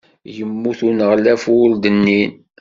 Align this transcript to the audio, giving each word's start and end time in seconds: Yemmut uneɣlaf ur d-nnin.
Yemmut 0.35 0.79
uneɣlaf 0.87 1.43
ur 1.61 1.69
d-nnin. 1.83 2.31